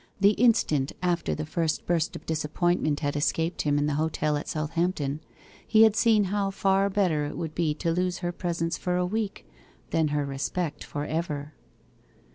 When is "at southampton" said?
4.35-5.19